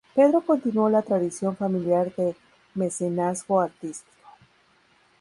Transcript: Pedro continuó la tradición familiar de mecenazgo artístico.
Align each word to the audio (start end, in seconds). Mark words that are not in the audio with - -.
Pedro 0.15 0.41
continuó 0.41 0.89
la 0.89 1.03
tradición 1.03 1.55
familiar 1.55 2.11
de 2.15 2.35
mecenazgo 2.73 3.61
artístico. 3.61 4.29